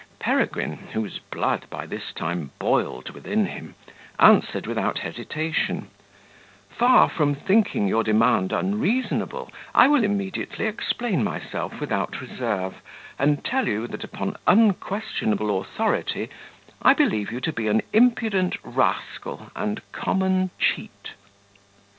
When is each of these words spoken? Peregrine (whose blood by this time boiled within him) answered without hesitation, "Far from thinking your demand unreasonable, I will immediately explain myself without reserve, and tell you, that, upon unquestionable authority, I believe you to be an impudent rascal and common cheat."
Peregrine 0.17 0.77
(whose 0.93 1.19
blood 1.19 1.67
by 1.69 1.85
this 1.85 2.11
time 2.11 2.49
boiled 2.57 3.11
within 3.11 3.45
him) 3.45 3.75
answered 4.17 4.65
without 4.65 4.97
hesitation, 4.97 5.91
"Far 6.71 7.07
from 7.07 7.35
thinking 7.35 7.87
your 7.87 8.03
demand 8.03 8.51
unreasonable, 8.51 9.51
I 9.75 9.87
will 9.87 10.03
immediately 10.03 10.65
explain 10.65 11.23
myself 11.23 11.79
without 11.79 12.19
reserve, 12.19 12.81
and 13.19 13.45
tell 13.45 13.67
you, 13.67 13.85
that, 13.89 14.03
upon 14.03 14.37
unquestionable 14.47 15.61
authority, 15.61 16.29
I 16.81 16.95
believe 16.95 17.31
you 17.31 17.39
to 17.39 17.53
be 17.53 17.67
an 17.67 17.83
impudent 17.93 18.55
rascal 18.63 19.51
and 19.55 19.83
common 19.91 20.49
cheat." 20.57 21.11